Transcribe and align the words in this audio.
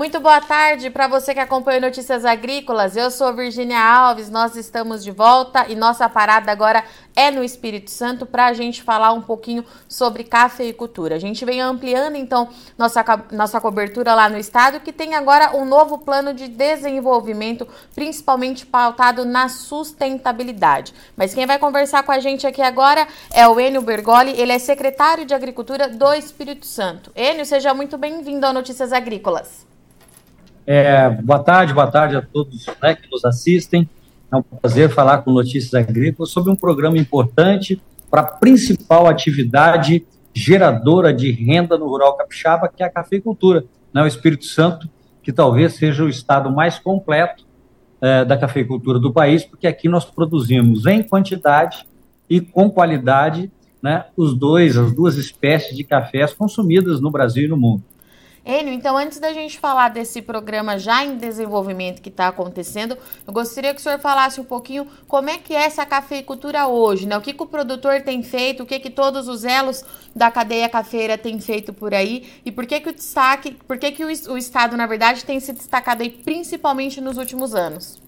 Muito 0.00 0.18
boa 0.18 0.40
tarde 0.40 0.88
para 0.88 1.06
você 1.06 1.34
que 1.34 1.40
acompanha 1.40 1.78
Notícias 1.78 2.24
Agrícolas. 2.24 2.96
Eu 2.96 3.10
sou 3.10 3.34
Virginia 3.34 3.84
Alves, 3.84 4.30
nós 4.30 4.56
estamos 4.56 5.04
de 5.04 5.10
volta 5.10 5.66
e 5.68 5.74
nossa 5.74 6.08
parada 6.08 6.50
agora 6.50 6.82
é 7.14 7.30
no 7.30 7.44
Espírito 7.44 7.90
Santo 7.90 8.24
para 8.24 8.46
a 8.46 8.54
gente 8.54 8.82
falar 8.82 9.12
um 9.12 9.20
pouquinho 9.20 9.62
sobre 9.86 10.24
cafeicultura. 10.24 11.16
A 11.16 11.18
gente 11.18 11.44
vem 11.44 11.60
ampliando 11.60 12.16
então 12.16 12.48
nossa, 12.78 13.04
nossa 13.30 13.60
cobertura 13.60 14.14
lá 14.14 14.26
no 14.30 14.38
estado, 14.38 14.80
que 14.80 14.90
tem 14.90 15.14
agora 15.14 15.54
um 15.54 15.66
novo 15.66 15.98
plano 15.98 16.32
de 16.32 16.48
desenvolvimento, 16.48 17.68
principalmente 17.94 18.64
pautado 18.64 19.26
na 19.26 19.50
sustentabilidade. 19.50 20.94
Mas 21.14 21.34
quem 21.34 21.44
vai 21.44 21.58
conversar 21.58 22.04
com 22.04 22.12
a 22.12 22.20
gente 22.20 22.46
aqui 22.46 22.62
agora 22.62 23.06
é 23.34 23.46
o 23.46 23.60
Enio 23.60 23.82
Bergoli, 23.82 24.32
ele 24.40 24.52
é 24.52 24.58
secretário 24.58 25.26
de 25.26 25.34
Agricultura 25.34 25.90
do 25.90 26.14
Espírito 26.14 26.64
Santo. 26.64 27.12
Enio, 27.14 27.44
seja 27.44 27.74
muito 27.74 27.98
bem-vindo 27.98 28.46
ao 28.46 28.54
Notícias 28.54 28.94
Agrícolas. 28.94 29.68
É, 30.66 31.08
boa 31.10 31.38
tarde, 31.38 31.72
boa 31.72 31.86
tarde 31.86 32.16
a 32.16 32.22
todos 32.22 32.66
né, 32.82 32.94
que 32.94 33.10
nos 33.10 33.24
assistem. 33.24 33.88
É 34.30 34.36
um 34.36 34.42
prazer 34.42 34.90
falar 34.90 35.18
com 35.18 35.32
Notícias 35.32 35.74
Agrícolas 35.74 36.30
sobre 36.30 36.50
um 36.50 36.56
programa 36.56 36.98
importante 36.98 37.80
para 38.10 38.20
a 38.20 38.24
principal 38.24 39.06
atividade 39.06 40.06
geradora 40.32 41.12
de 41.12 41.30
renda 41.32 41.76
no 41.76 41.86
rural 41.88 42.16
capixaba, 42.16 42.68
que 42.68 42.82
é 42.82 42.86
a 42.86 42.90
cafeicultura. 42.90 43.64
Né, 43.92 44.02
o 44.02 44.06
Espírito 44.06 44.44
Santo, 44.44 44.88
que 45.22 45.32
talvez 45.32 45.74
seja 45.74 46.04
o 46.04 46.08
estado 46.08 46.50
mais 46.50 46.78
completo 46.78 47.44
é, 48.00 48.24
da 48.24 48.36
cafeicultura 48.36 48.98
do 48.98 49.12
país, 49.12 49.44
porque 49.44 49.66
aqui 49.66 49.88
nós 49.88 50.04
produzimos 50.04 50.86
em 50.86 51.02
quantidade 51.02 51.86
e 52.28 52.40
com 52.40 52.70
qualidade 52.70 53.50
né, 53.82 54.04
os 54.16 54.34
dois, 54.34 54.76
as 54.76 54.92
duas 54.92 55.16
espécies 55.16 55.76
de 55.76 55.82
cafés 55.82 56.32
consumidas 56.32 57.00
no 57.00 57.10
Brasil 57.10 57.44
e 57.44 57.48
no 57.48 57.56
mundo. 57.56 57.82
Enio, 58.50 58.74
então 58.74 58.96
antes 58.96 59.20
da 59.20 59.32
gente 59.32 59.60
falar 59.60 59.90
desse 59.90 60.20
programa 60.20 60.76
já 60.76 61.04
em 61.04 61.16
desenvolvimento 61.16 62.02
que 62.02 62.08
está 62.08 62.26
acontecendo, 62.26 62.98
eu 63.24 63.32
gostaria 63.32 63.72
que 63.72 63.78
o 63.78 63.82
senhor 63.82 64.00
falasse 64.00 64.40
um 64.40 64.44
pouquinho 64.44 64.88
como 65.06 65.30
é 65.30 65.38
que 65.38 65.54
é 65.54 65.62
essa 65.62 65.86
cafeicultura 65.86 66.66
hoje, 66.66 67.06
né? 67.06 67.16
O 67.16 67.20
que, 67.20 67.32
que 67.32 67.42
o 67.44 67.46
produtor 67.46 68.00
tem 68.00 68.24
feito, 68.24 68.64
o 68.64 68.66
que, 68.66 68.80
que 68.80 68.90
todos 68.90 69.28
os 69.28 69.44
elos 69.44 69.84
da 70.16 70.32
cadeia 70.32 70.68
cafeira 70.68 71.16
têm 71.16 71.40
feito 71.40 71.72
por 71.72 71.94
aí 71.94 72.28
e 72.44 72.50
por 72.50 72.66
que, 72.66 72.80
que 72.80 72.88
o 72.88 72.92
destaque, 72.92 73.52
por 73.68 73.78
que, 73.78 73.92
que 73.92 74.04
o, 74.04 74.08
o 74.08 74.36
Estado, 74.36 74.76
na 74.76 74.86
verdade, 74.86 75.24
tem 75.24 75.38
se 75.38 75.52
destacado 75.52 76.02
aí 76.02 76.10
principalmente 76.10 77.00
nos 77.00 77.18
últimos 77.18 77.54
anos? 77.54 78.02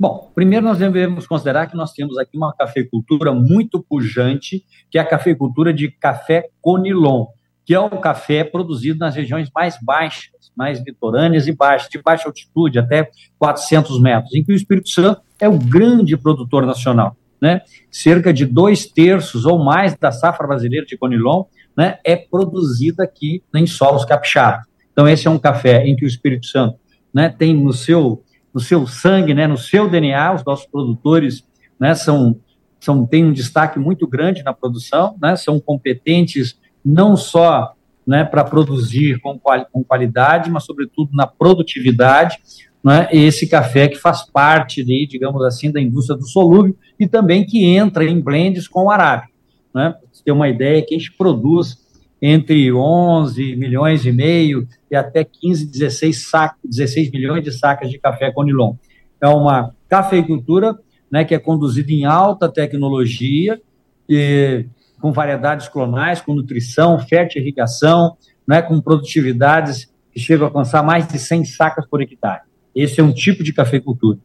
Bom, 0.00 0.30
primeiro 0.34 0.64
nós 0.64 0.78
devemos 0.78 1.26
considerar 1.26 1.66
que 1.66 1.76
nós 1.76 1.92
temos 1.92 2.16
aqui 2.16 2.38
uma 2.38 2.54
cafeicultura 2.54 3.34
muito 3.34 3.82
pujante, 3.82 4.64
que 4.90 4.96
é 4.96 5.00
a 5.02 5.06
cafeicultura 5.06 5.74
de 5.74 5.90
café 5.90 6.48
conilon 6.62 7.26
que 7.64 7.74
é 7.74 7.80
um 7.80 8.00
café 8.00 8.44
produzido 8.44 8.98
nas 8.98 9.14
regiões 9.14 9.50
mais 9.54 9.76
baixas, 9.80 10.52
mais 10.56 10.82
litorâneas 10.84 11.46
e 11.46 11.52
baixas, 11.52 11.88
de 11.88 12.00
baixa 12.00 12.28
altitude, 12.28 12.78
até 12.78 13.10
400 13.38 14.00
metros, 14.00 14.34
em 14.34 14.44
que 14.44 14.52
o 14.52 14.54
Espírito 14.54 14.90
Santo 14.90 15.22
é 15.40 15.48
o 15.48 15.58
grande 15.58 16.16
produtor 16.16 16.66
nacional. 16.66 17.16
Né? 17.40 17.62
Cerca 17.90 18.32
de 18.32 18.46
dois 18.46 18.86
terços 18.86 19.44
ou 19.44 19.58
mais 19.58 19.96
da 19.96 20.12
safra 20.12 20.46
brasileira 20.46 20.86
de 20.86 20.96
Conilon 20.96 21.44
né, 21.76 21.98
é 22.04 22.16
produzida 22.16 23.04
aqui 23.04 23.42
em 23.54 23.66
solos 23.66 24.04
capixabas. 24.04 24.66
Então, 24.92 25.08
esse 25.08 25.26
é 25.26 25.30
um 25.30 25.38
café 25.38 25.84
em 25.86 25.96
que 25.96 26.04
o 26.04 26.08
Espírito 26.08 26.46
Santo 26.46 26.78
né, 27.12 27.28
tem 27.28 27.54
no 27.54 27.72
seu, 27.72 28.22
no 28.52 28.60
seu 28.60 28.86
sangue, 28.86 29.34
né, 29.34 29.46
no 29.46 29.58
seu 29.58 29.90
DNA, 29.90 30.34
os 30.34 30.44
nossos 30.44 30.66
produtores 30.66 31.44
né, 31.78 31.94
são, 31.94 32.36
são, 32.80 33.04
têm 33.04 33.24
um 33.24 33.32
destaque 33.32 33.78
muito 33.78 34.06
grande 34.06 34.42
na 34.42 34.52
produção, 34.52 35.16
né, 35.20 35.34
são 35.34 35.58
competentes 35.58 36.58
não 36.84 37.16
só 37.16 37.72
né, 38.06 38.24
para 38.24 38.44
produzir 38.44 39.18
com, 39.20 39.38
quali 39.38 39.64
com 39.72 39.82
qualidade, 39.82 40.50
mas 40.50 40.64
sobretudo 40.64 41.10
na 41.14 41.26
produtividade, 41.26 42.36
né, 42.82 43.08
esse 43.10 43.48
café 43.48 43.88
que 43.88 43.96
faz 43.96 44.28
parte, 44.30 44.84
de, 44.84 45.06
digamos 45.06 45.42
assim, 45.42 45.72
da 45.72 45.80
indústria 45.80 46.18
do 46.18 46.26
solúvel 46.26 46.76
e 47.00 47.06
também 47.06 47.46
que 47.46 47.64
entra 47.64 48.04
em 48.04 48.20
blends 48.20 48.68
com 48.68 48.84
o 48.84 48.90
arábica. 48.90 49.32
Né? 49.74 49.94
Você 50.12 50.22
ter 50.24 50.32
uma 50.32 50.48
ideia, 50.48 50.84
que 50.86 50.94
a 50.94 50.98
gente 50.98 51.12
produz 51.16 51.82
entre 52.20 52.72
11 52.72 53.56
milhões 53.56 54.04
e 54.04 54.12
meio 54.12 54.68
e 54.90 54.96
até 54.96 55.24
15, 55.24 55.66
16, 55.66 56.28
sac, 56.28 56.56
16 56.64 57.10
milhões 57.10 57.42
de 57.42 57.52
sacas 57.52 57.90
de 57.90 57.98
café 57.98 58.30
Conilon. 58.30 58.74
É 59.20 59.28
uma 59.28 59.74
cafeicultura 59.88 60.78
né, 61.10 61.24
que 61.24 61.34
é 61.34 61.38
conduzida 61.38 61.92
em 61.92 62.04
alta 62.04 62.48
tecnologia, 62.48 63.60
e 64.08 64.66
com 65.04 65.12
variedades 65.12 65.68
clonais, 65.68 66.22
com 66.22 66.32
nutrição, 66.32 66.98
fértil 66.98 67.42
irrigação, 67.42 68.16
né, 68.48 68.62
com 68.62 68.80
produtividades 68.80 69.92
que 70.10 70.18
chegam 70.18 70.46
a 70.46 70.48
alcançar 70.48 70.82
mais 70.82 71.06
de 71.06 71.18
100 71.18 71.44
sacas 71.44 71.86
por 71.86 72.00
hectare. 72.00 72.40
Esse 72.74 73.02
é 73.02 73.04
um 73.04 73.12
tipo 73.12 73.44
de 73.44 73.52
cafeicultura. 73.52 74.18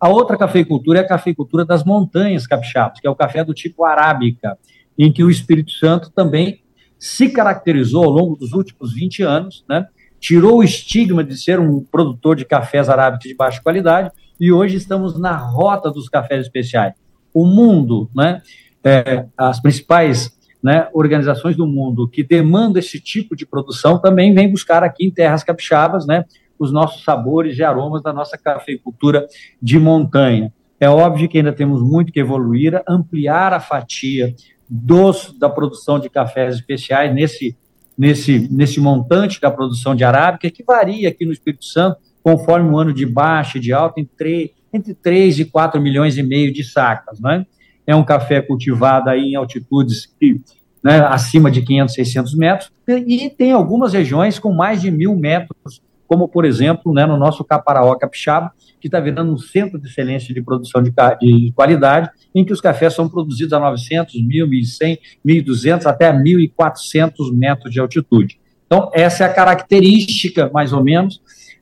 A 0.00 0.08
outra 0.08 0.36
cafeicultura 0.36 0.98
é 0.98 1.02
a 1.02 1.06
cafeicultura 1.06 1.64
das 1.64 1.84
montanhas 1.84 2.48
capixabas, 2.48 2.98
que 2.98 3.06
é 3.06 3.10
o 3.10 3.14
café 3.14 3.44
do 3.44 3.54
tipo 3.54 3.84
arábica, 3.84 4.58
em 4.98 5.12
que 5.12 5.22
o 5.22 5.30
Espírito 5.30 5.70
Santo 5.70 6.10
também 6.10 6.62
se 6.98 7.28
caracterizou 7.28 8.02
ao 8.02 8.10
longo 8.10 8.34
dos 8.34 8.54
últimos 8.54 8.92
20 8.92 9.22
anos, 9.22 9.64
né? 9.68 9.86
tirou 10.18 10.58
o 10.58 10.64
estigma 10.64 11.22
de 11.22 11.38
ser 11.38 11.60
um 11.60 11.80
produtor 11.84 12.34
de 12.34 12.44
cafés 12.44 12.88
arábicos 12.88 13.28
de 13.28 13.36
baixa 13.36 13.62
qualidade 13.62 14.10
e 14.40 14.50
hoje 14.50 14.78
estamos 14.78 15.16
na 15.16 15.36
rota 15.36 15.92
dos 15.92 16.08
cafés 16.08 16.44
especiais. 16.44 16.94
O 17.32 17.46
mundo, 17.46 18.10
né, 18.12 18.42
é, 18.84 19.26
as 19.36 19.60
principais 19.60 20.30
né, 20.62 20.88
organizações 20.92 21.56
do 21.56 21.66
mundo 21.66 22.08
que 22.08 22.22
demandam 22.22 22.78
esse 22.78 23.00
tipo 23.00 23.34
de 23.34 23.46
produção 23.46 23.98
também 23.98 24.34
vêm 24.34 24.50
buscar 24.50 24.82
aqui 24.82 25.06
em 25.06 25.10
terras 25.10 25.42
capixabas 25.42 26.06
né, 26.06 26.24
os 26.58 26.72
nossos 26.72 27.02
sabores 27.04 27.58
e 27.58 27.62
aromas 27.62 28.02
da 28.02 28.12
nossa 28.12 28.38
cafeicultura 28.38 29.26
de 29.60 29.78
montanha. 29.78 30.52
É 30.80 30.88
óbvio 30.88 31.28
que 31.28 31.38
ainda 31.38 31.52
temos 31.52 31.82
muito 31.82 32.12
que 32.12 32.20
evoluir, 32.20 32.82
ampliar 32.88 33.52
a 33.52 33.60
fatia 33.60 34.34
dos, 34.68 35.34
da 35.38 35.48
produção 35.48 35.98
de 35.98 36.08
cafés 36.08 36.56
especiais 36.56 37.14
nesse, 37.14 37.56
nesse, 37.96 38.48
nesse 38.50 38.80
montante 38.80 39.40
da 39.40 39.50
produção 39.50 39.94
de 39.94 40.04
arábica, 40.04 40.50
que 40.50 40.64
varia 40.64 41.08
aqui 41.08 41.24
no 41.24 41.32
Espírito 41.32 41.64
Santo, 41.64 41.98
conforme 42.22 42.70
o 42.70 42.78
ano 42.78 42.92
de 42.92 43.06
baixa 43.06 43.58
e 43.58 43.60
de 43.60 43.72
alta, 43.72 44.00
entre, 44.00 44.52
entre 44.72 44.94
3 44.94 45.40
e 45.40 45.44
4 45.44 45.80
milhões 45.80 46.16
e 46.16 46.22
meio 46.22 46.52
de 46.52 46.64
sacas. 46.64 47.20
Né? 47.20 47.46
É 47.86 47.94
um 47.94 48.04
café 48.04 48.40
cultivado 48.40 49.10
aí 49.10 49.32
em 49.32 49.36
altitudes 49.36 50.06
que, 50.18 50.40
né, 50.82 51.00
acima 51.00 51.50
de 51.50 51.62
500, 51.62 51.94
600 51.94 52.34
metros, 52.36 52.72
e 52.88 53.30
tem 53.30 53.52
algumas 53.52 53.92
regiões 53.92 54.38
com 54.38 54.52
mais 54.52 54.80
de 54.80 54.90
mil 54.90 55.16
metros, 55.16 55.82
como, 56.06 56.28
por 56.28 56.44
exemplo, 56.44 56.92
né, 56.92 57.06
no 57.06 57.16
nosso 57.16 57.42
Caparaó 57.44 57.94
Capixaba, 57.96 58.52
que 58.80 58.88
está 58.88 59.00
virando 59.00 59.32
um 59.32 59.38
centro 59.38 59.78
de 59.78 59.88
excelência 59.88 60.34
de 60.34 60.42
produção 60.42 60.82
de, 60.82 60.92
de, 61.20 61.52
qualidade, 61.52 62.10
em 62.34 62.44
que 62.44 62.52
os 62.52 62.60
cafés 62.60 62.92
são 62.92 63.08
produzidos 63.08 63.52
a 63.54 63.58
900, 63.58 64.14
1.000, 64.14 64.46
1.100, 64.46 64.98
1.200, 65.26 65.86
até 65.86 66.12
1.400 66.12 67.32
metros 67.32 67.72
de 67.72 67.80
altitude. 67.80 68.38
Então, 68.66 68.90
essa 68.92 69.24
é 69.24 69.26
a 69.26 69.32
característica, 69.32 70.50
mais 70.52 70.72
ou 70.72 70.84
menos, 70.84 71.20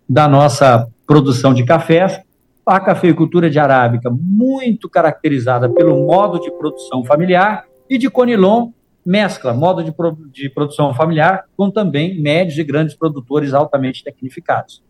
da 0.09 0.27
nossa 0.27 0.89
produção 1.07 1.55
de 1.55 1.65
cafés, 1.65 2.21
a 2.65 2.79
cafeicultura 2.79 3.51
de 3.51 3.59
arábica, 3.59 4.11
muito 4.11 4.89
caracterizada 4.89 5.69
pelo 5.69 6.07
modo 6.07 6.39
de 6.41 6.51
produção 6.53 7.05
familiar, 7.05 7.67
e 7.91 7.99
de 7.99 8.09
Conilon, 8.09 8.71
mescla 9.05 9.53
modo 9.53 9.83
de, 9.83 9.93
de 10.31 10.49
produção 10.49 10.95
familiar 10.95 11.45
com 11.57 11.71
também 11.71 12.21
médios 12.21 12.57
e 12.57 12.65
grandes 12.65 12.95
produtores 12.95 13.53
altamente 13.53 14.05
tecnificados. 14.05 14.83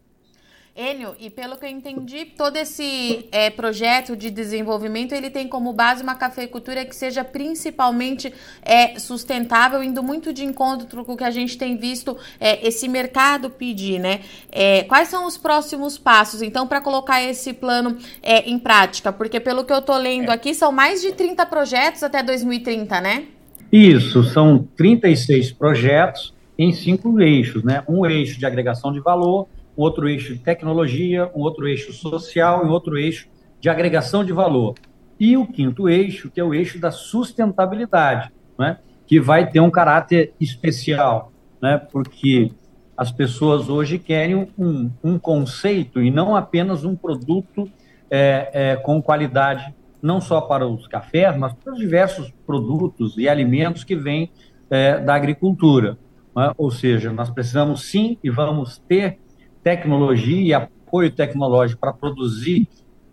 Enio, 0.74 1.14
e 1.20 1.28
pelo 1.28 1.58
que 1.58 1.66
eu 1.66 1.68
entendi, 1.68 2.24
todo 2.24 2.56
esse 2.56 3.26
é, 3.30 3.50
projeto 3.50 4.16
de 4.16 4.30
desenvolvimento 4.30 5.12
ele 5.12 5.28
tem 5.28 5.46
como 5.46 5.70
base 5.74 6.02
uma 6.02 6.14
cafeicultura 6.14 6.82
que 6.86 6.96
seja 6.96 7.22
principalmente 7.22 8.32
é, 8.62 8.98
sustentável, 8.98 9.82
indo 9.82 10.02
muito 10.02 10.32
de 10.32 10.42
encontro 10.42 11.04
com 11.04 11.12
o 11.12 11.16
que 11.16 11.24
a 11.24 11.30
gente 11.30 11.58
tem 11.58 11.76
visto 11.76 12.16
é, 12.40 12.66
esse 12.66 12.88
mercado 12.88 13.50
pedir, 13.50 13.98
né? 13.98 14.20
É, 14.50 14.84
quais 14.84 15.08
são 15.08 15.26
os 15.26 15.36
próximos 15.36 15.98
passos, 15.98 16.40
então, 16.40 16.66
para 16.66 16.80
colocar 16.80 17.22
esse 17.22 17.52
plano 17.52 17.98
é, 18.22 18.48
em 18.48 18.58
prática? 18.58 19.12
Porque 19.12 19.38
pelo 19.38 19.64
que 19.64 19.72
eu 19.74 19.78
estou 19.78 19.98
lendo 19.98 20.30
é. 20.30 20.34
aqui, 20.34 20.54
são 20.54 20.72
mais 20.72 21.02
de 21.02 21.12
30 21.12 21.44
projetos 21.44 22.02
até 22.02 22.22
2030, 22.22 22.98
né? 22.98 23.24
Isso, 23.70 24.24
são 24.24 24.66
36 24.74 25.52
projetos 25.52 26.32
em 26.58 26.72
cinco 26.72 27.20
eixos, 27.20 27.62
né? 27.62 27.82
Um 27.86 28.06
eixo 28.06 28.38
de 28.38 28.46
agregação 28.46 28.90
de 28.90 29.00
valor, 29.00 29.48
um 29.76 29.82
outro 29.82 30.08
eixo 30.08 30.34
de 30.34 30.40
tecnologia, 30.40 31.30
um 31.34 31.40
outro 31.40 31.66
eixo 31.66 31.92
social 31.92 32.66
e 32.66 32.68
outro 32.68 32.98
eixo 32.98 33.28
de 33.60 33.68
agregação 33.68 34.24
de 34.24 34.32
valor. 34.32 34.74
E 35.18 35.36
o 35.36 35.46
quinto 35.46 35.88
eixo, 35.88 36.30
que 36.30 36.40
é 36.40 36.44
o 36.44 36.52
eixo 36.52 36.78
da 36.78 36.90
sustentabilidade, 36.90 38.32
né? 38.58 38.78
que 39.06 39.20
vai 39.20 39.48
ter 39.48 39.60
um 39.60 39.70
caráter 39.70 40.32
especial, 40.40 41.32
né? 41.60 41.78
porque 41.78 42.50
as 42.96 43.10
pessoas 43.10 43.68
hoje 43.68 43.98
querem 43.98 44.48
um, 44.58 44.90
um 45.02 45.18
conceito 45.18 46.02
e 46.02 46.10
não 46.10 46.36
apenas 46.36 46.84
um 46.84 46.94
produto 46.94 47.70
é, 48.10 48.50
é, 48.52 48.76
com 48.76 49.00
qualidade, 49.00 49.74
não 50.02 50.20
só 50.20 50.40
para 50.40 50.66
os 50.66 50.86
cafés, 50.86 51.36
mas 51.36 51.52
para 51.52 51.72
os 51.72 51.78
diversos 51.78 52.32
produtos 52.44 53.16
e 53.16 53.28
alimentos 53.28 53.84
que 53.84 53.96
vêm 53.96 54.30
é, 54.68 54.98
da 54.98 55.14
agricultura. 55.14 55.96
Né? 56.34 56.52
Ou 56.58 56.70
seja, 56.70 57.12
nós 57.12 57.30
precisamos 57.30 57.84
sim 57.84 58.18
e 58.22 58.28
vamos 58.28 58.78
ter 58.78 59.18
tecnologia 59.62 60.42
e 60.42 60.52
apoio 60.52 61.10
tecnológico 61.10 61.80
para 61.80 61.92
produzir 61.92 62.68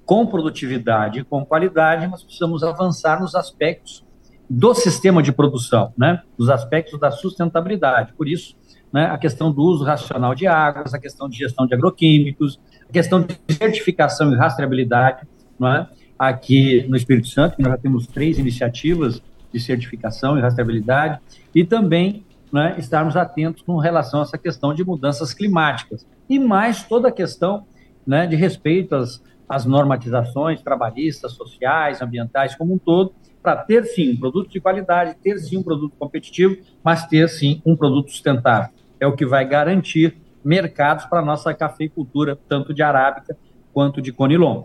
com 0.06 0.26
produtividade 0.26 1.20
e 1.20 1.24
com 1.24 1.46
qualidade, 1.46 2.08
nós 2.08 2.24
precisamos 2.24 2.64
avançar 2.64 3.22
nos 3.22 3.36
aspectos 3.36 4.04
do 4.50 4.74
sistema 4.74 5.22
de 5.22 5.32
produção, 5.32 5.94
né? 5.96 6.24
Nos 6.38 6.50
aspectos 6.50 7.00
da 7.00 7.12
sustentabilidade. 7.12 8.14
Por 8.14 8.28
isso, 8.28 8.56
né, 8.92 9.06
a 9.06 9.18
questão 9.18 9.52
do 9.52 9.62
uso 9.62 9.84
racional 9.84 10.34
de 10.34 10.48
águas, 10.48 10.94
a 10.96 11.00
questão 11.00 11.30
de 11.30 11.38
gestão 11.38 11.68
de 11.68 11.76
agroquímicos, 11.76 12.60
a 12.90 12.92
questão 12.92 13.22
de 13.22 13.38
certificação 13.54 14.34
e 14.34 14.36
rastreabilidade, 14.36 15.28
não 15.60 15.68
é? 15.72 15.88
Aqui 16.18 16.86
no 16.90 16.98
Espírito 16.98 17.28
Santo, 17.28 17.62
nós 17.62 17.72
já 17.74 17.78
temos 17.78 18.08
três 18.08 18.40
iniciativas 18.40 19.22
de 19.54 19.60
certificação 19.60 20.38
e 20.38 20.42
rastreabilidade, 20.42 21.20
e 21.54 21.64
também 21.64 22.26
né, 22.52 22.76
estarmos 22.78 23.16
atentos 23.16 23.62
com 23.62 23.78
relação 23.78 24.22
a 24.22 24.24
essa 24.24 24.38
questão 24.38 24.74
de 24.74 24.84
mudanças 24.84 25.34
climáticas. 25.34 26.06
E 26.30 26.40
mais 26.40 26.84
toda 26.84 27.10
a 27.10 27.12
questão 27.12 27.66
né, 28.06 28.26
de 28.26 28.36
respeito 28.36 28.96
às, 28.96 29.24
às 29.48 29.66
normatizações 29.66 30.62
trabalhistas, 30.62 31.34
sociais, 31.34 32.02
ambientais 32.02 32.56
como 32.56 32.74
um 32.74 32.78
todo, 32.78 33.14
para 33.42 33.56
ter 33.56 33.86
sim 33.86 34.12
um 34.12 34.18
produto 34.18 34.50
de 34.50 34.60
qualidade, 34.60 35.16
ter 35.24 35.38
sim 35.40 35.58
um 35.58 35.64
produto 35.64 35.94
competitivo, 35.98 36.58
mas 36.84 37.06
ter 37.06 37.28
sim 37.30 37.62
um 37.66 37.76
produto 37.76 38.12
sustentável. 38.12 38.70
É 39.00 39.08
o 39.08 39.16
que 39.16 39.26
vai 39.26 39.46
garantir 39.46 40.18
mercados 40.44 41.06
para 41.06 41.20
a 41.20 41.26
nossa 41.26 41.54
cafeicultura, 41.54 42.38
tanto 42.48 42.74
de 42.74 42.82
arábica 42.82 43.38
quanto 43.74 44.02
de 44.02 44.12
conilon. 44.12 44.64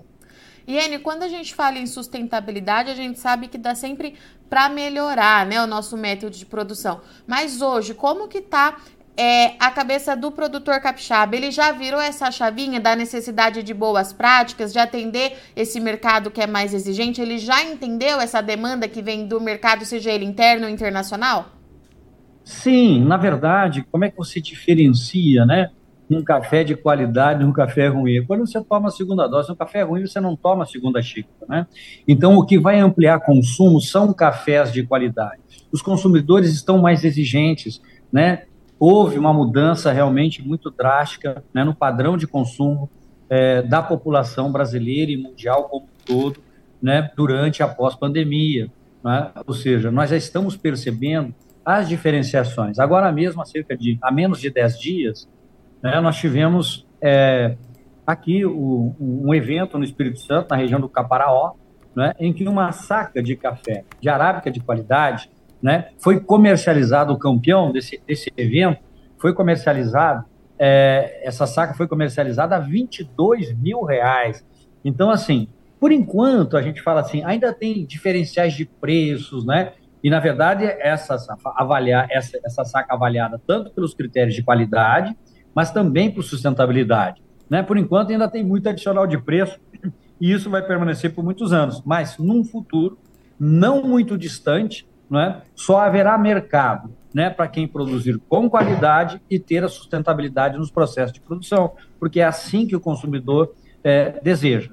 Iene, 0.67 0.99
quando 0.99 1.23
a 1.23 1.29
gente 1.29 1.55
fala 1.55 1.79
em 1.79 1.87
sustentabilidade, 1.87 2.91
a 2.91 2.95
gente 2.95 3.19
sabe 3.21 3.49
que 3.49 3.59
dá 3.59 3.75
sempre 3.75 4.15
para 4.49 4.69
melhorar 4.69 5.45
né, 5.47 5.63
o 5.63 5.67
nosso 5.67 5.97
método 5.97 6.37
de 6.37 6.47
produção. 6.47 7.01
Mas 7.27 7.61
hoje, 7.61 7.93
como 7.93 8.29
que 8.29 8.39
está 8.39 8.77
é, 9.17 9.55
a 9.59 9.71
cabeça 9.71 10.17
do 10.17 10.33
produtor 10.33 10.81
capixaba? 10.81 11.37
Ele 11.37 11.51
já 11.51 11.71
virou 11.71 12.01
essa 12.01 12.31
chavinha 12.31 12.81
da 12.81 12.97
necessidade 12.97 13.63
de 13.63 13.75
boas 13.75 14.13
práticas, 14.13 14.73
de 14.73 14.79
atender 14.79 15.37
esse 15.55 15.79
mercado 15.79 16.31
que 16.31 16.41
é 16.41 16.47
mais 16.47 16.73
exigente? 16.73 17.21
Ele 17.21 17.37
já 17.39 17.63
entendeu 17.63 18.19
essa 18.21 18.41
demanda 18.41 18.89
que 18.89 19.03
vem 19.03 19.27
do 19.27 19.41
mercado, 19.41 19.85
seja 19.85 20.11
ele 20.11 20.25
interno 20.25 20.65
ou 20.65 20.73
internacional? 20.73 21.51
Sim, 22.43 23.05
na 23.05 23.17
verdade, 23.17 23.87
como 23.91 24.05
é 24.05 24.11
que 24.11 24.17
você 24.17 24.41
diferencia, 24.41 25.45
né? 25.45 25.71
Um 26.11 26.23
café 26.23 26.63
de 26.63 26.75
qualidade 26.77 27.45
um 27.45 27.53
café 27.53 27.89
ruim. 27.89 28.25
Quando 28.27 28.47
você 28.47 28.63
toma 28.63 28.89
a 28.89 28.91
segunda 28.91 29.27
dose, 29.27 29.51
um 29.51 29.57
café 29.57 29.83
ruim, 29.83 30.07
você 30.07 30.21
não 30.21 30.37
toma 30.37 30.65
a 30.65 30.67
segunda 30.67 31.01
xícara, 31.03 31.47
né? 31.49 31.67
Então, 32.07 32.37
o 32.37 32.45
que 32.45 32.59
vai 32.59 32.79
ampliar 32.79 33.21
consumo 33.21 33.81
são 33.81 34.13
cafés 34.13 34.73
de 34.73 34.83
qualidade. 34.83 35.41
Os 35.73 35.81
consumidores 35.83 36.53
estão 36.53 36.79
mais 36.79 37.05
exigentes, 37.05 37.81
né? 38.13 38.45
Houve 38.79 39.19
uma 39.19 39.33
mudança 39.33 39.93
realmente 39.93 40.47
muito 40.47 40.71
drástica 40.71 41.43
né, 41.55 41.65
no 41.65 41.75
padrão 41.75 42.17
de 42.17 42.27
consumo 42.27 42.91
é, 43.31 43.63
da 43.63 43.83
população 43.83 44.53
brasileira 44.53 45.11
e 45.11 45.17
mundial 45.17 45.65
como 45.65 45.87
um 45.87 46.05
todo, 46.05 46.41
né? 46.83 47.11
Durante 47.17 47.63
a 47.63 47.69
pós-pandemia, 47.69 48.71
né? 49.03 49.31
Ou 49.47 49.55
seja, 49.55 49.91
nós 49.91 50.11
já 50.11 50.17
estamos 50.17 50.57
percebendo 50.57 51.35
as 51.65 51.89
diferenciações. 51.89 52.79
Agora 52.79 53.11
mesmo, 53.11 53.41
há 53.41 53.45
cerca 53.47 53.75
de, 53.77 53.99
há 54.03 54.13
menos 54.13 54.39
de 54.39 54.51
10 54.51 54.79
dias, 54.79 55.29
né, 55.85 56.01
nós 56.01 56.17
tivemos 56.17 56.87
é, 56.99 57.57
aqui 58.07 58.43
o, 58.47 58.97
um 58.99 59.35
evento 59.35 59.77
no 59.77 59.85
Espírito 59.85 60.19
Santo, 60.19 60.49
na 60.49 60.57
região 60.57 60.81
do 60.81 60.89
Caparaó, 60.89 61.53
né, 61.95 62.15
em 62.19 62.33
que 62.33 62.49
uma 62.49 62.73
saca 62.73 63.23
de 63.23 63.37
café 63.37 63.85
de 64.01 64.09
arábica 64.09 64.51
de 64.51 64.61
qualidade 64.61 65.31
né, 65.63 65.91
foi 65.99 66.19
comercializado, 66.21 67.13
o 67.13 67.19
campeão 67.19 67.71
desse, 67.71 68.01
desse 68.07 68.33
evento 68.35 68.81
foi 69.19 69.35
comercializado, 69.35 70.25
é, 70.59 71.21
essa 71.23 71.47
saca 71.47 71.75
foi 71.75 71.87
comercializada 71.87 72.57
a 72.57 72.59
22 72.59 73.55
mil 73.55 73.83
reais. 73.83 74.43
Então, 74.83 75.11
assim, 75.11 75.49
por 75.79 75.93
enquanto, 75.93 76.57
a 76.57 76.63
gente 76.63 76.81
fala 76.81 77.01
assim, 77.01 77.23
ainda 77.25 77.53
tem 77.53 77.85
diferenciais 77.85 78.55
de 78.55 78.65
preços, 78.65 79.45
né? 79.45 79.73
E, 80.03 80.09
na 80.09 80.21
verdade, 80.21 80.65
essa, 80.65 81.17
avaliar, 81.57 82.07
essa, 82.11 82.39
essa 82.45 82.65
saca 82.65 82.95
avaliada 82.95 83.41
tanto 83.47 83.71
pelos 83.71 83.95
critérios 83.95 84.35
de 84.35 84.43
qualidade, 84.43 85.15
mas 85.55 85.71
também 85.71 86.11
por 86.11 86.23
sustentabilidade. 86.23 87.23
Né? 87.49 87.63
Por 87.63 87.77
enquanto, 87.77 88.11
ainda 88.11 88.29
tem 88.29 88.45
muito 88.45 88.69
adicional 88.69 89.07
de 89.07 89.19
preço 89.19 89.59
e 90.21 90.33
isso 90.33 90.51
vai 90.51 90.63
permanecer 90.63 91.15
por 91.15 91.25
muitos 91.25 91.53
anos, 91.53 91.83
mas 91.85 92.19
num 92.19 92.45
futuro 92.45 92.99
não 93.39 93.83
muito 93.83 94.17
distante, 94.17 94.87
né, 95.11 95.43
só 95.55 95.81
haverá 95.81 96.17
mercado 96.17 96.91
né, 97.13 97.31
para 97.31 97.47
quem 97.47 97.69
produzir 97.69 98.19
com 98.29 98.49
qualidade 98.49 99.21
e 99.31 99.39
ter 99.39 99.63
a 99.63 99.69
sustentabilidade 99.69 100.59
nos 100.59 100.71
processos 100.71 101.13
de 101.13 101.21
produção, 101.21 101.73
porque 101.99 102.21
é 102.21 102.25
assim 102.25 102.67
que 102.67 102.75
o 102.75 102.81
consumidor 102.81 103.55
é, 103.83 104.19
deseja. 104.23 104.71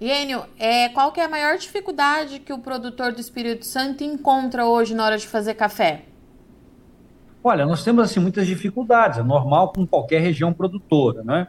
Iênio, 0.00 0.44
é, 0.58 0.88
qual 0.88 1.12
é 1.16 1.22
a 1.22 1.28
maior 1.28 1.56
dificuldade 1.56 2.40
que 2.40 2.52
o 2.52 2.58
produtor 2.58 3.12
do 3.12 3.20
Espírito 3.20 3.64
Santo 3.64 4.02
encontra 4.02 4.66
hoje 4.66 4.94
na 4.94 5.04
hora 5.04 5.16
de 5.16 5.26
fazer 5.26 5.54
café? 5.54 6.02
Olha, 7.46 7.66
nós 7.66 7.84
temos 7.84 8.02
assim 8.04 8.20
muitas 8.20 8.46
dificuldades, 8.46 9.18
é 9.18 9.22
normal 9.22 9.70
com 9.74 9.86
qualquer 9.86 10.22
região 10.22 10.50
produtora, 10.50 11.22
né? 11.22 11.46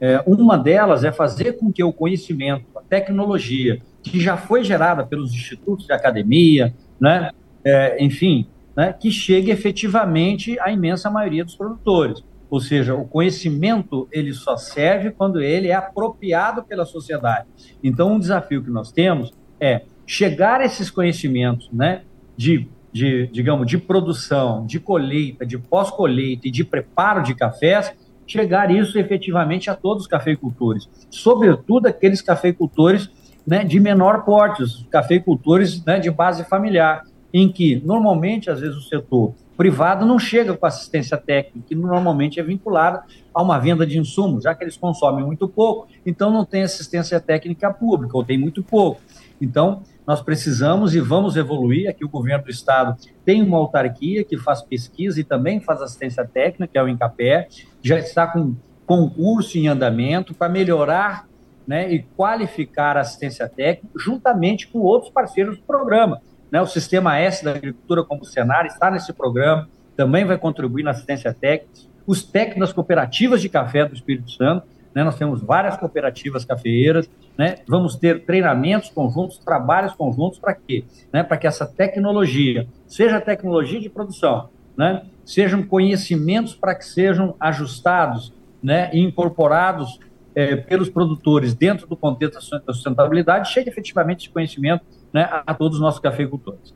É, 0.00 0.20
uma 0.26 0.58
delas 0.58 1.04
é 1.04 1.12
fazer 1.12 1.52
com 1.52 1.72
que 1.72 1.82
o 1.84 1.92
conhecimento, 1.92 2.66
a 2.76 2.82
tecnologia 2.82 3.80
que 4.02 4.20
já 4.20 4.36
foi 4.36 4.64
gerada 4.64 5.06
pelos 5.06 5.32
institutos 5.32 5.86
de 5.86 5.92
academia, 5.92 6.74
né, 7.00 7.30
é, 7.64 8.04
enfim, 8.04 8.46
né, 8.76 8.92
que 8.92 9.10
chegue 9.10 9.50
efetivamente 9.50 10.58
à 10.60 10.70
imensa 10.70 11.08
maioria 11.08 11.44
dos 11.44 11.54
produtores. 11.54 12.22
Ou 12.50 12.60
seja, 12.60 12.94
o 12.94 13.06
conhecimento 13.06 14.06
ele 14.12 14.34
só 14.34 14.56
serve 14.56 15.12
quando 15.12 15.40
ele 15.40 15.68
é 15.68 15.74
apropriado 15.74 16.62
pela 16.62 16.84
sociedade. 16.84 17.46
Então, 17.82 18.12
um 18.12 18.18
desafio 18.18 18.62
que 18.62 18.70
nós 18.70 18.92
temos 18.92 19.32
é 19.58 19.82
chegar 20.06 20.60
a 20.60 20.66
esses 20.66 20.90
conhecimentos, 20.90 21.70
né, 21.72 22.02
de 22.36 22.68
de, 22.92 23.26
digamos, 23.28 23.66
de 23.66 23.78
produção, 23.78 24.66
de 24.66 24.80
colheita, 24.80 25.44
de 25.44 25.58
pós-colheita 25.58 26.48
e 26.48 26.50
de 26.50 26.64
preparo 26.64 27.22
de 27.22 27.34
cafés, 27.34 27.92
chegar 28.26 28.70
isso 28.70 28.98
efetivamente 28.98 29.70
a 29.70 29.74
todos 29.74 30.04
os 30.04 30.08
cafeicultores, 30.08 30.88
sobretudo 31.10 31.86
aqueles 31.86 32.20
cafeicultores 32.20 33.08
né, 33.46 33.62
de 33.62 33.78
menor 33.78 34.24
porte, 34.24 34.62
os 34.62 34.84
cafeicultores 34.90 35.84
né, 35.84 36.00
de 36.00 36.10
base 36.10 36.44
familiar, 36.44 37.04
em 37.32 37.48
que 37.48 37.76
normalmente, 37.84 38.50
às 38.50 38.60
vezes, 38.60 38.76
o 38.76 38.82
setor 38.82 39.34
privado 39.56 40.04
não 40.04 40.18
chega 40.18 40.54
com 40.54 40.66
assistência 40.66 41.16
técnica, 41.16 41.66
que 41.68 41.74
normalmente 41.74 42.38
é 42.38 42.42
vinculada 42.42 43.02
a 43.32 43.42
uma 43.42 43.58
venda 43.58 43.86
de 43.86 43.98
insumos, 43.98 44.44
já 44.44 44.54
que 44.54 44.64
eles 44.64 44.76
consomem 44.76 45.24
muito 45.24 45.48
pouco, 45.48 45.88
então 46.04 46.30
não 46.30 46.44
tem 46.44 46.62
assistência 46.62 47.20
técnica 47.20 47.72
pública, 47.72 48.16
ou 48.16 48.24
tem 48.24 48.36
muito 48.36 48.62
pouco. 48.62 49.00
Então, 49.40 49.82
nós 50.06 50.22
precisamos 50.22 50.94
e 50.94 51.00
vamos 51.00 51.36
evoluir. 51.36 51.90
Aqui 51.90 52.04
o 52.04 52.08
governo 52.08 52.44
do 52.44 52.50
estado 52.50 52.96
tem 53.24 53.42
uma 53.42 53.58
autarquia 53.58 54.22
que 54.22 54.38
faz 54.38 54.62
pesquisa 54.62 55.20
e 55.20 55.24
também 55.24 55.60
faz 55.60 55.82
assistência 55.82 56.24
técnica, 56.24 56.68
que 56.68 56.78
é 56.78 56.82
o 56.82 56.88
Incapé, 56.88 57.48
já 57.82 57.98
está 57.98 58.26
com 58.26 58.54
concurso 58.86 59.58
em 59.58 59.66
andamento 59.66 60.32
para 60.32 60.48
melhorar 60.48 61.26
né, 61.66 61.92
e 61.92 62.02
qualificar 62.16 62.96
a 62.96 63.00
assistência 63.00 63.48
técnica, 63.48 63.88
juntamente 63.98 64.68
com 64.68 64.78
outros 64.78 65.10
parceiros 65.10 65.56
do 65.56 65.62
programa. 65.64 66.20
Né, 66.50 66.62
o 66.62 66.66
Sistema 66.66 67.18
S 67.18 67.44
da 67.44 67.50
Agricultura, 67.50 68.04
como 68.04 68.22
o 68.22 68.24
Senar, 68.24 68.64
está 68.66 68.90
nesse 68.90 69.12
programa, 69.12 69.68
também 69.96 70.24
vai 70.24 70.38
contribuir 70.38 70.84
na 70.84 70.92
assistência 70.92 71.34
técnica. 71.34 71.72
Os 72.06 72.22
técnicos 72.22 72.60
das 72.60 72.72
cooperativas 72.72 73.40
de 73.40 73.48
café 73.48 73.84
do 73.84 73.94
Espírito 73.94 74.30
Santo, 74.30 74.68
né, 74.96 75.04
nós 75.04 75.16
temos 75.16 75.42
várias 75.42 75.76
cooperativas 75.76 76.42
cafeeiras, 76.42 77.06
né, 77.36 77.56
vamos 77.68 77.96
ter 77.96 78.24
treinamentos 78.24 78.88
conjuntos, 78.88 79.36
trabalhos 79.36 79.92
conjuntos 79.92 80.38
para 80.38 80.54
quê? 80.54 80.84
Né, 81.12 81.22
para 81.22 81.36
que 81.36 81.46
essa 81.46 81.66
tecnologia, 81.66 82.66
seja 82.86 83.20
tecnologia 83.20 83.78
de 83.78 83.90
produção, 83.90 84.48
né, 84.74 85.02
sejam 85.22 85.62
conhecimentos 85.62 86.54
para 86.54 86.74
que 86.74 86.86
sejam 86.86 87.36
ajustados 87.38 88.32
né, 88.62 88.88
e 88.90 89.00
incorporados 89.00 90.00
é, 90.34 90.56
pelos 90.56 90.88
produtores 90.88 91.52
dentro 91.52 91.86
do 91.86 91.94
contexto 91.94 92.50
da 92.66 92.72
sustentabilidade, 92.72 93.52
chegue 93.52 93.68
efetivamente 93.68 94.24
esse 94.24 94.30
conhecimento 94.30 94.82
né, 95.12 95.28
a 95.46 95.52
todos 95.52 95.76
os 95.76 95.82
nossos 95.82 96.00
cafeicultores. 96.00 96.74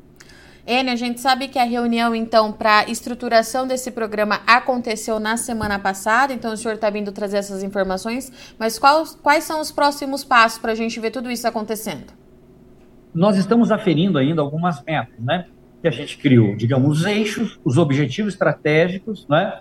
Enio, 0.66 0.92
a 0.92 0.96
gente 0.96 1.20
sabe 1.20 1.48
que 1.48 1.58
a 1.58 1.64
reunião, 1.64 2.14
então, 2.14 2.52
para 2.52 2.88
estruturação 2.88 3.66
desse 3.66 3.90
programa 3.90 4.40
aconteceu 4.46 5.18
na 5.18 5.36
semana 5.36 5.78
passada, 5.78 6.32
então 6.32 6.52
o 6.52 6.56
senhor 6.56 6.74
está 6.74 6.90
vindo 6.90 7.10
trazer 7.12 7.38
essas 7.38 7.62
informações, 7.62 8.30
mas 8.58 8.78
quais, 8.78 9.18
quais 9.22 9.44
são 9.44 9.60
os 9.60 9.72
próximos 9.72 10.22
passos 10.22 10.58
para 10.58 10.72
a 10.72 10.74
gente 10.74 11.00
ver 11.00 11.10
tudo 11.10 11.30
isso 11.30 11.48
acontecendo? 11.48 12.12
Nós 13.14 13.36
estamos 13.36 13.72
aferindo 13.72 14.18
ainda 14.18 14.40
algumas 14.42 14.82
metas, 14.84 15.18
né? 15.18 15.46
Que 15.82 15.88
a 15.88 15.90
gente 15.90 16.18
criou, 16.18 16.54
digamos, 16.54 17.00
os 17.00 17.06
eixos, 17.06 17.58
os 17.64 17.78
objetivos 17.78 18.34
estratégicos, 18.34 19.26
né? 19.28 19.60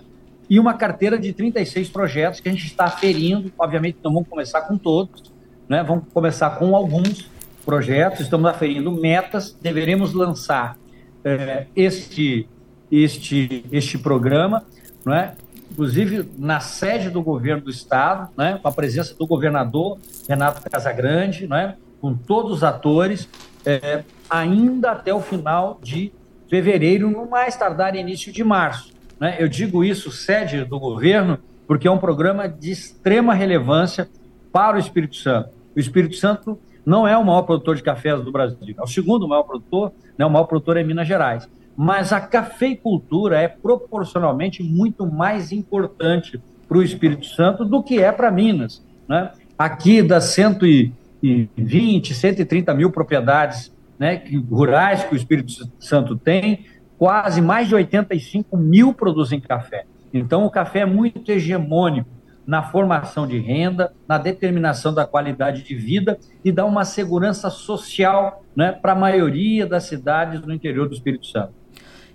E 0.50 0.60
uma 0.60 0.74
carteira 0.74 1.18
de 1.18 1.32
36 1.32 1.90
projetos 1.90 2.40
que 2.40 2.50
a 2.50 2.52
gente 2.52 2.66
está 2.66 2.86
aferindo. 2.86 3.52
Obviamente, 3.58 3.98
não 4.04 4.14
vamos 4.14 4.28
começar 4.28 4.62
com 4.62 4.78
todos, 4.78 5.32
né? 5.68 5.82
Vamos 5.82 6.04
começar 6.14 6.52
com 6.52 6.76
alguns 6.76 7.30
projetos, 7.66 8.22
estamos 8.22 8.50
aferindo 8.50 8.92
metas, 8.92 9.56
deveremos 9.62 10.14
lançar 10.14 10.78
é, 11.24 11.68
este, 11.76 12.48
este, 12.92 13.66
este 13.72 13.98
programa, 13.98 14.64
não 15.06 15.14
é? 15.14 15.34
inclusive 15.72 16.30
na 16.38 16.60
sede 16.60 17.10
do 17.10 17.22
governo 17.22 17.64
do 17.64 17.70
estado, 17.70 18.30
né, 18.36 18.60
com 18.62 18.68
a 18.68 18.72
presença 18.72 19.16
do 19.16 19.26
governador 19.26 19.98
Renato 20.28 20.68
Casagrande, 20.70 21.48
né, 21.48 21.76
com 22.02 22.14
todos 22.14 22.52
os 22.52 22.64
atores, 22.64 23.30
é, 23.66 24.04
ainda 24.30 24.92
até 24.92 25.14
o 25.14 25.22
final 25.22 25.80
de 25.82 26.12
fevereiro, 26.50 27.10
no 27.10 27.30
mais 27.30 27.56
tardar 27.56 27.96
início 27.96 28.32
de 28.34 28.44
março. 28.44 28.92
Né? 29.20 29.38
Eu 29.40 29.48
digo 29.48 29.84
isso, 29.84 30.12
sede 30.12 30.66
do 30.66 30.80
governo, 30.80 31.38
porque 31.68 31.88
é 31.88 31.92
um 31.92 31.98
programa 31.98 32.48
de 32.48 32.72
extrema 32.72 33.34
relevância 33.34 34.10
para 34.52 34.78
o 34.78 34.80
Espírito 34.80 35.16
Santo. 35.16 35.50
O 35.76 35.80
Espírito 35.80 36.16
Santo 36.16 36.60
não 36.86 37.08
é 37.08 37.18
o 37.18 37.26
maior 37.26 37.44
produtor 37.44 37.76
de 37.76 37.84
cafés 37.84 38.24
do 38.24 38.32
Brasil, 38.32 38.58
é 38.78 38.82
o 38.82 38.88
segundo 38.88 39.28
maior 39.28 39.44
produtor, 39.44 39.92
né? 40.18 40.26
o 40.26 40.30
maior 40.30 40.46
produtor 40.46 40.78
é 40.78 40.84
Minas 40.84 41.08
Gerais. 41.08 41.48
Mas 41.76 42.12
a 42.12 42.20
cafeicultura 42.20 43.40
é 43.40 43.48
proporcionalmente 43.48 44.62
muito 44.62 45.06
mais 45.06 45.52
importante 45.52 46.42
para 46.68 46.78
o 46.78 46.84
Espírito 46.84 47.26
Santo 47.26 47.64
do 47.64 47.82
que 47.82 48.02
é 48.02 48.12
para 48.12 48.30
Minas. 48.30 48.86
Né? 49.08 49.32
Aqui, 49.58 50.02
das 50.02 50.26
120, 50.26 52.14
130 52.14 52.74
mil 52.74 52.92
propriedades 52.92 53.74
né, 53.98 54.22
rurais 54.50 55.04
que 55.04 55.14
o 55.14 55.18
Espírito 55.18 55.70
Santo 55.80 56.18
tem, 56.18 56.66
quase 56.98 57.42
mais 57.42 57.68
de 57.68 57.76
85 57.76 58.58
mil 58.58 58.94
produzem 58.94 59.40
café. 59.40 59.86
Então, 60.14 60.46
o 60.46 60.50
café 60.50 60.80
é 60.80 60.86
muito 60.86 61.32
hegemônico 61.32 62.10
na 62.50 62.64
formação 62.64 63.28
de 63.28 63.38
renda, 63.38 63.94
na 64.08 64.18
determinação 64.18 64.92
da 64.92 65.06
qualidade 65.06 65.62
de 65.62 65.76
vida 65.76 66.18
e 66.44 66.52
dá 66.52 66.66
uma 66.66 66.84
segurança 66.84 67.48
social 67.48 68.44
né, 68.56 68.72
para 68.72 68.94
a 68.94 68.96
maioria 68.96 69.68
das 69.68 69.84
cidades 69.84 70.42
do 70.42 70.52
interior 70.52 70.88
do 70.90 70.96
Espírito 70.96 71.28
Santo. 71.28 71.54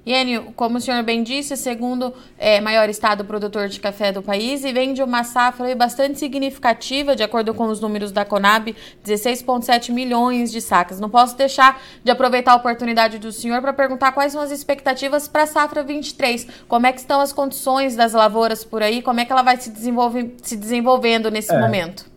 Iênio, 0.07 0.53
como 0.55 0.77
o 0.77 0.81
senhor 0.81 1.03
bem 1.03 1.23
disse, 1.23 1.57
segundo 1.57 2.13
é, 2.39 2.61
maior 2.61 2.91
estado 2.91 3.25
produtor 3.25 3.69
de 3.69 3.81
café 3.81 4.13
do 4.13 4.23
país 4.23 4.63
e 4.63 4.71
vem 4.71 4.93
de 4.93 5.03
uma 5.03 5.25
safra 5.25 5.75
bastante 5.75 6.19
significativa, 6.19 7.17
de 7.17 7.23
acordo 7.23 7.55
com 7.55 7.65
os 7.69 7.81
números 7.81 8.13
da 8.13 8.23
Conab, 8.23 8.77
16,7 9.05 9.91
milhões 9.93 10.53
de 10.53 10.61
sacas. 10.61 11.01
Não 11.01 11.09
posso 11.09 11.39
deixar 11.39 11.81
de 12.03 12.11
aproveitar 12.11 12.53
a 12.53 12.57
oportunidade 12.57 13.19
do 13.19 13.33
senhor 13.33 13.63
para 13.63 13.73
perguntar 13.73 14.13
quais 14.13 14.33
são 14.33 14.43
as 14.43 14.51
expectativas 14.51 15.27
para 15.27 15.45
a 15.45 15.47
safra 15.47 15.83
23. 15.83 16.49
Como 16.69 16.87
é 16.87 16.93
que 16.93 17.01
estão 17.01 17.23
as 17.23 17.33
condições 17.33 17.97
das 17.97 18.13
lavouras 18.13 18.63
por 18.63 18.83
aí? 18.83 19.01
Como 19.01 19.21
é 19.21 19.25
que 19.25 19.33
ela 19.33 19.43
vai 19.43 19.57
se, 19.57 19.71
desenvolve, 19.71 20.35
se 20.43 20.55
desenvolvendo 20.55 21.31
nesse 21.31 21.55
é. 21.55 21.59
momento? 21.59 22.13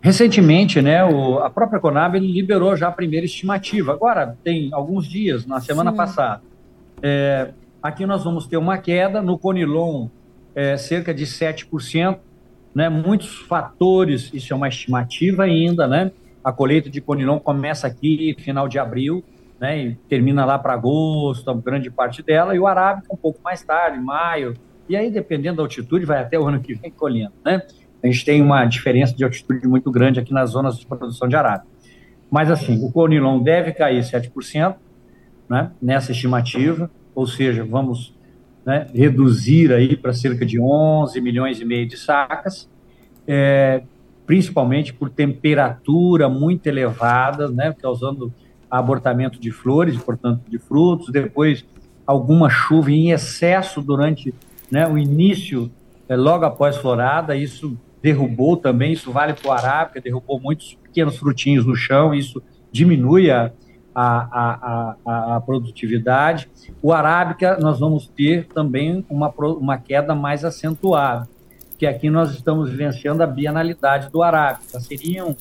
Recentemente, 0.00 0.80
né, 0.80 1.04
o, 1.04 1.38
a 1.40 1.50
própria 1.50 1.80
Conab 1.80 2.18
liberou 2.18 2.74
já 2.76 2.88
a 2.88 2.92
primeira 2.92 3.26
estimativa. 3.26 3.92
Agora, 3.92 4.38
tem 4.42 4.70
alguns 4.72 5.06
dias, 5.06 5.44
na 5.46 5.60
semana 5.60 5.90
Sim. 5.90 5.96
passada 5.98 6.53
é, 7.04 7.52
aqui 7.82 8.06
nós 8.06 8.24
vamos 8.24 8.46
ter 8.46 8.56
uma 8.56 8.78
queda, 8.78 9.20
no 9.20 9.38
Conilon 9.38 10.08
é, 10.54 10.76
cerca 10.78 11.12
de 11.12 11.26
7%, 11.26 12.18
né? 12.74 12.88
muitos 12.88 13.40
fatores, 13.40 14.30
isso 14.32 14.52
é 14.52 14.56
uma 14.56 14.68
estimativa 14.68 15.44
ainda, 15.44 15.86
né? 15.86 16.10
a 16.44 16.52
colheita 16.52 16.90
de 16.90 17.00
Conilon 17.00 17.38
começa 17.38 17.86
aqui 17.86 18.36
final 18.38 18.68
de 18.68 18.78
abril, 18.78 19.24
né, 19.58 19.78
e 19.78 19.94
termina 20.08 20.44
lá 20.44 20.58
para 20.58 20.74
agosto, 20.74 21.54
grande 21.54 21.90
parte 21.90 22.22
dela, 22.22 22.54
e 22.54 22.58
o 22.58 22.66
arábica 22.66 23.12
um 23.12 23.16
pouco 23.16 23.40
mais 23.42 23.62
tarde, 23.62 23.98
maio, 23.98 24.54
e 24.86 24.94
aí 24.94 25.10
dependendo 25.10 25.56
da 25.56 25.62
altitude 25.62 26.04
vai 26.04 26.20
até 26.20 26.38
o 26.38 26.46
ano 26.46 26.60
que 26.60 26.74
vem 26.74 26.90
colhendo, 26.90 27.32
né? 27.42 27.62
A 28.02 28.06
gente 28.06 28.22
tem 28.22 28.42
uma 28.42 28.66
diferença 28.66 29.16
de 29.16 29.24
altitude 29.24 29.66
muito 29.66 29.90
grande 29.90 30.20
aqui 30.20 30.34
nas 30.34 30.50
zonas 30.50 30.78
de 30.78 30.84
produção 30.84 31.26
de 31.26 31.34
arábica. 31.34 31.66
Mas 32.30 32.50
assim, 32.50 32.84
o 32.84 32.92
conilon 32.92 33.42
deve 33.42 33.72
cair 33.72 34.02
7%, 34.02 34.74
né, 35.48 35.70
nessa 35.80 36.12
estimativa, 36.12 36.90
ou 37.14 37.26
seja, 37.26 37.64
vamos 37.64 38.14
né, 38.64 38.86
reduzir 38.94 39.72
aí 39.72 39.96
para 39.96 40.12
cerca 40.12 40.44
de 40.44 40.60
11 40.60 41.20
milhões 41.20 41.60
e 41.60 41.64
meio 41.64 41.86
de 41.86 41.96
sacas, 41.96 42.68
é, 43.26 43.82
principalmente 44.26 44.92
por 44.92 45.10
temperatura 45.10 46.28
muito 46.28 46.66
elevada, 46.66 47.48
né, 47.48 47.74
causando 47.80 48.32
abortamento 48.70 49.38
de 49.38 49.50
flores, 49.50 49.96
portanto 49.98 50.42
de 50.48 50.58
frutos, 50.58 51.10
depois 51.10 51.64
alguma 52.06 52.50
chuva 52.50 52.90
em 52.90 53.10
excesso 53.10 53.80
durante 53.80 54.34
né, 54.70 54.86
o 54.88 54.98
início, 54.98 55.70
é, 56.08 56.16
logo 56.16 56.44
após 56.44 56.76
florada, 56.76 57.36
isso 57.36 57.78
derrubou 58.02 58.56
também, 58.56 58.92
isso 58.92 59.10
vale 59.12 59.32
para 59.32 59.48
o 59.48 59.52
arábica, 59.52 60.00
derrubou 60.00 60.40
muitos 60.40 60.74
pequenos 60.82 61.16
frutinhos 61.16 61.64
no 61.64 61.74
chão, 61.74 62.14
isso 62.14 62.42
diminui 62.70 63.30
a, 63.30 63.50
a, 63.94 64.96
a, 65.06 65.36
a, 65.36 65.40
produtividade. 65.40 66.50
O 66.82 66.92
arábica, 66.92 67.56
nós 67.60 67.78
vamos 67.78 68.08
ter 68.08 68.46
também 68.48 69.04
uma, 69.08 69.32
uma 69.38 69.78
queda 69.78 70.14
mais 70.14 70.44
acentuada, 70.44 71.28
que 71.78 71.86
aqui 71.86 72.10
nós 72.10 72.32
estamos 72.32 72.70
vivenciando 72.70 73.22
a 73.22 73.26
bienalidade 73.26 74.10
do 74.10 74.22
arábica. 74.22 74.80
Seria 74.80 75.24
um, 75.24 75.36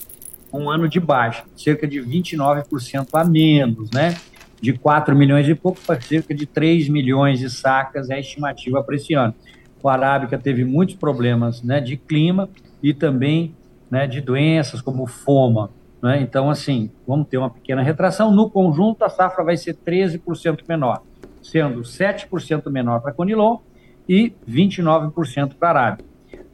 um 0.53 0.69
ano 0.69 0.87
de 0.87 0.99
baixa, 0.99 1.43
cerca 1.55 1.87
de 1.87 1.99
29% 1.99 3.07
a 3.13 3.23
menos, 3.23 3.89
né? 3.91 4.15
De 4.61 4.71
4 4.71 5.15
milhões 5.15 5.47
e 5.49 5.55
pouco 5.55 5.79
para 5.85 5.99
cerca 5.99 6.33
de 6.33 6.45
3 6.45 6.87
milhões 6.87 7.39
de 7.39 7.49
sacas 7.49 8.09
é 8.09 8.15
a 8.15 8.19
estimativa 8.19 8.81
para 8.83 8.95
esse 8.95 9.13
ano. 9.13 9.33
O 9.81 9.89
arábica 9.89 10.37
teve 10.37 10.63
muitos 10.63 10.95
problemas 10.95 11.61
né, 11.61 11.81
de 11.81 11.97
clima 11.97 12.49
e 12.81 12.93
também 12.93 13.53
né, 13.91 14.07
de 14.07 14.21
doenças 14.21 14.81
como 14.81 15.05
foma. 15.05 15.69
Né? 16.03 16.19
Então, 16.21 16.49
assim, 16.49 16.91
vamos 17.07 17.29
ter 17.29 17.37
uma 17.37 17.49
pequena 17.49 17.81
retração. 17.81 18.29
No 18.29 18.49
conjunto, 18.49 19.05
a 19.05 19.09
safra 19.09 19.41
vai 19.41 19.55
ser 19.55 19.73
13% 19.73 20.59
menor, 20.67 21.01
sendo 21.41 21.79
7% 21.79 22.69
menor 22.69 22.99
para 22.99 23.13
Conilon 23.13 23.59
e 24.07 24.33
29% 24.45 25.53
para 25.57 25.69
Arábia. 25.69 26.05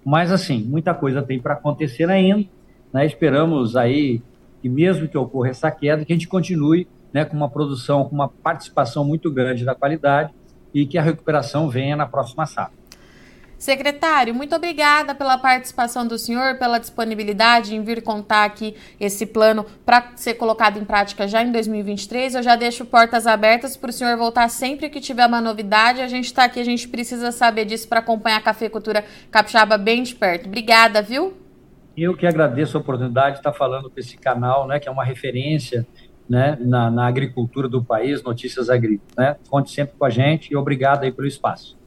Mas, 0.05 0.31
assim, 0.31 0.63
muita 0.63 0.93
coisa 0.93 1.23
tem 1.23 1.39
para 1.39 1.55
acontecer 1.55 2.07
ainda. 2.07 2.47
Né? 2.93 3.07
Esperamos 3.07 3.75
aí 3.75 4.21
que, 4.61 4.69
mesmo 4.69 5.07
que 5.07 5.17
ocorra 5.17 5.49
essa 5.49 5.71
queda, 5.71 6.05
que 6.05 6.13
a 6.13 6.15
gente 6.15 6.27
continue 6.27 6.87
né, 7.11 7.25
com 7.25 7.35
uma 7.35 7.49
produção, 7.49 8.05
com 8.05 8.13
uma 8.13 8.29
participação 8.29 9.03
muito 9.03 9.31
grande 9.31 9.65
da 9.65 9.73
qualidade 9.73 10.31
e 10.71 10.85
que 10.85 10.95
a 10.95 11.01
recuperação 11.01 11.67
venha 11.67 11.95
na 11.95 12.05
próxima 12.05 12.45
safra. 12.45 12.77
Secretário, 13.59 14.33
muito 14.33 14.55
obrigada 14.55 15.13
pela 15.13 15.37
participação 15.37 16.07
do 16.07 16.17
senhor, 16.17 16.57
pela 16.57 16.79
disponibilidade 16.79 17.75
em 17.75 17.83
vir 17.83 18.01
contar 18.01 18.45
aqui 18.45 18.73
esse 18.97 19.25
plano 19.25 19.65
para 19.85 20.13
ser 20.15 20.35
colocado 20.35 20.79
em 20.79 20.85
prática 20.85 21.27
já 21.27 21.43
em 21.43 21.51
2023. 21.51 22.35
Eu 22.35 22.41
já 22.41 22.55
deixo 22.55 22.85
portas 22.85 23.27
abertas 23.27 23.75
para 23.75 23.89
o 23.89 23.93
senhor 23.93 24.17
voltar 24.17 24.47
sempre 24.47 24.89
que 24.89 25.01
tiver 25.01 25.25
uma 25.25 25.41
novidade. 25.41 25.99
A 25.99 26.07
gente 26.07 26.23
está 26.23 26.45
aqui, 26.45 26.57
a 26.61 26.63
gente 26.63 26.87
precisa 26.87 27.33
saber 27.33 27.65
disso 27.65 27.89
para 27.89 27.99
acompanhar 27.99 28.37
a 28.37 28.41
cafeicultura 28.41 29.03
capixaba 29.29 29.77
bem 29.77 30.03
de 30.03 30.15
perto. 30.15 30.47
Obrigada, 30.47 31.01
viu? 31.01 31.33
Eu 31.97 32.15
que 32.15 32.25
agradeço 32.25 32.77
a 32.77 32.79
oportunidade 32.79 33.33
de 33.33 33.39
estar 33.39 33.51
falando 33.51 33.89
com 33.89 33.99
esse 33.99 34.17
canal, 34.17 34.67
né, 34.67 34.79
que 34.79 34.87
é 34.87 34.91
uma 34.91 35.03
referência 35.03 35.85
né, 36.29 36.57
na, 36.61 36.89
na 36.89 37.07
agricultura 37.07 37.67
do 37.67 37.83
país, 37.83 38.23
Notícias 38.23 38.69
Agrícolas. 38.69 39.13
Né? 39.17 39.35
Conte 39.49 39.69
sempre 39.71 39.95
com 39.99 40.05
a 40.05 40.09
gente 40.09 40.53
e 40.53 40.55
obrigado 40.55 41.03
aí 41.03 41.11
pelo 41.11 41.27
espaço. 41.27 41.78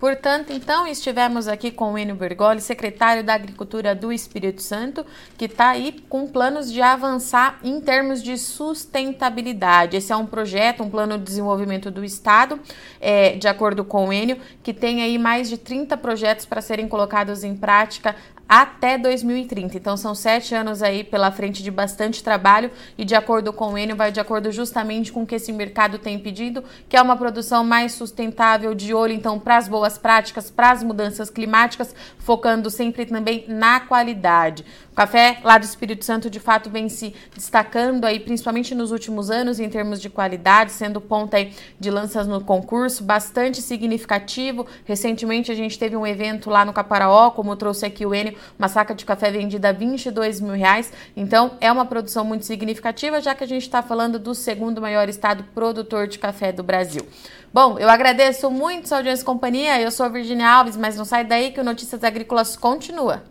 Portanto, 0.00 0.50
então, 0.50 0.86
estivemos 0.86 1.46
aqui 1.46 1.70
com 1.70 1.92
o 1.92 1.98
Enio 1.98 2.14
Bergoli, 2.14 2.62
secretário 2.62 3.22
da 3.22 3.34
Agricultura 3.34 3.94
do 3.94 4.10
Espírito 4.10 4.62
Santo, 4.62 5.04
que 5.36 5.44
está 5.44 5.68
aí 5.68 6.02
com 6.08 6.26
planos 6.26 6.72
de 6.72 6.80
avançar 6.80 7.60
em 7.62 7.78
termos 7.82 8.22
de 8.22 8.38
sustentabilidade. 8.38 9.98
Esse 9.98 10.10
é 10.10 10.16
um 10.16 10.24
projeto, 10.24 10.82
um 10.82 10.88
plano 10.88 11.18
de 11.18 11.24
desenvolvimento 11.24 11.90
do 11.90 12.02
Estado, 12.02 12.58
é, 12.98 13.36
de 13.36 13.46
acordo 13.46 13.84
com 13.84 14.08
o 14.08 14.12
Enio, 14.12 14.38
que 14.62 14.72
tem 14.72 15.02
aí 15.02 15.18
mais 15.18 15.50
de 15.50 15.58
30 15.58 15.98
projetos 15.98 16.46
para 16.46 16.62
serem 16.62 16.88
colocados 16.88 17.44
em 17.44 17.54
prática 17.54 18.16
até 18.50 18.98
2030. 18.98 19.76
Então 19.76 19.96
são 19.96 20.12
sete 20.12 20.56
anos 20.56 20.82
aí 20.82 21.04
pela 21.04 21.30
frente 21.30 21.62
de 21.62 21.70
bastante 21.70 22.20
trabalho 22.20 22.68
e 22.98 23.04
de 23.04 23.14
acordo 23.14 23.52
com 23.52 23.74
o 23.74 23.78
Enio, 23.78 23.94
vai 23.94 24.10
de 24.10 24.18
acordo 24.18 24.50
justamente 24.50 25.12
com 25.12 25.22
o 25.22 25.26
que 25.26 25.36
esse 25.36 25.52
mercado 25.52 26.00
tem 26.00 26.18
pedido, 26.18 26.64
que 26.88 26.96
é 26.96 27.00
uma 27.00 27.16
produção 27.16 27.62
mais 27.62 27.92
sustentável, 27.92 28.74
de 28.74 28.92
olho 28.92 29.12
então 29.12 29.38
para 29.38 29.56
as 29.56 29.68
boas 29.68 29.96
práticas, 29.96 30.50
para 30.50 30.72
as 30.72 30.82
mudanças 30.82 31.30
climáticas, 31.30 31.94
focando 32.18 32.68
sempre 32.70 33.06
também 33.06 33.44
na 33.46 33.78
qualidade. 33.78 34.64
O 34.90 34.94
café 34.96 35.38
lá 35.44 35.56
do 35.56 35.64
Espírito 35.64 36.04
Santo 36.04 36.28
de 36.28 36.40
fato 36.40 36.68
vem 36.68 36.88
se 36.88 37.14
destacando 37.32 38.04
aí, 38.04 38.18
principalmente 38.18 38.74
nos 38.74 38.90
últimos 38.90 39.30
anos, 39.30 39.60
em 39.60 39.70
termos 39.70 40.00
de 40.00 40.10
qualidade, 40.10 40.72
sendo 40.72 41.00
ponta 41.00 41.36
aí 41.36 41.52
de 41.78 41.88
lanças 41.90 42.26
no 42.26 42.40
concurso, 42.40 43.04
bastante 43.04 43.62
significativo. 43.62 44.66
Recentemente 44.84 45.52
a 45.52 45.54
gente 45.54 45.78
teve 45.78 45.96
um 45.96 46.04
evento 46.04 46.50
lá 46.50 46.64
no 46.64 46.72
Caparaó, 46.72 47.30
como 47.30 47.54
trouxe 47.54 47.86
aqui 47.86 48.04
o 48.04 48.12
Enio, 48.12 48.39
uma 48.58 48.68
saca 48.68 48.94
de 48.94 49.04
café 49.04 49.30
vendida 49.30 49.70
a 49.70 49.72
22 49.72 50.40
mil 50.40 50.54
reais. 50.54 50.92
Então, 51.16 51.52
é 51.60 51.70
uma 51.70 51.84
produção 51.84 52.24
muito 52.24 52.44
significativa, 52.44 53.20
já 53.20 53.34
que 53.34 53.44
a 53.44 53.46
gente 53.46 53.62
está 53.62 53.82
falando 53.82 54.18
do 54.18 54.34
segundo 54.34 54.80
maior 54.80 55.08
estado 55.08 55.44
produtor 55.54 56.06
de 56.06 56.18
café 56.18 56.52
do 56.52 56.62
Brasil. 56.62 57.06
Bom, 57.52 57.78
eu 57.78 57.88
agradeço 57.88 58.50
muito 58.50 58.88
sua 58.88 58.98
audiência 58.98 59.22
e 59.22 59.26
companhia. 59.26 59.80
Eu 59.80 59.90
sou 59.90 60.06
a 60.06 60.08
Virginia 60.08 60.48
Alves, 60.48 60.76
mas 60.76 60.96
não 60.96 61.04
sai 61.04 61.24
daí 61.24 61.50
que 61.50 61.60
o 61.60 61.64
Notícias 61.64 62.04
Agrícolas 62.04 62.56
continua. 62.56 63.22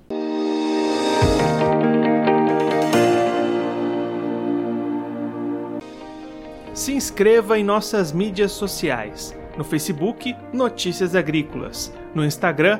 Se 6.74 6.94
inscreva 6.94 7.60
em 7.60 7.64
nossas 7.64 8.12
mídias 8.12 8.52
sociais 8.52 9.38
no 9.58 9.66
Facebook 9.66 10.34
Notícias 10.54 11.14
Agrícolas, 11.14 11.94
no 12.16 12.24
Instagram 12.24 12.80